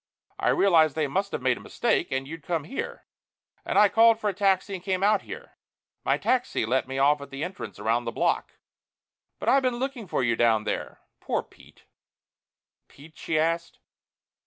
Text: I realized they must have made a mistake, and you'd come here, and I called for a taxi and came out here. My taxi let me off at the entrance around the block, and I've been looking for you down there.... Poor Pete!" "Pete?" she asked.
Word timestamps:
I 0.39 0.49
realized 0.49 0.95
they 0.95 1.05
must 1.05 1.31
have 1.31 1.43
made 1.43 1.57
a 1.57 1.61
mistake, 1.61 2.11
and 2.11 2.27
you'd 2.27 2.41
come 2.41 2.63
here, 2.63 3.05
and 3.63 3.77
I 3.77 3.87
called 3.87 4.19
for 4.19 4.31
a 4.31 4.33
taxi 4.33 4.73
and 4.73 4.81
came 4.83 5.03
out 5.03 5.21
here. 5.21 5.59
My 6.03 6.17
taxi 6.17 6.65
let 6.65 6.87
me 6.87 6.97
off 6.97 7.21
at 7.21 7.29
the 7.29 7.43
entrance 7.43 7.77
around 7.77 8.05
the 8.05 8.11
block, 8.11 8.53
and 9.39 9.47
I've 9.47 9.61
been 9.61 9.77
looking 9.77 10.07
for 10.07 10.23
you 10.23 10.35
down 10.35 10.63
there.... 10.63 11.01
Poor 11.19 11.43
Pete!" 11.43 11.83
"Pete?" 12.87 13.15
she 13.15 13.37
asked. 13.37 13.77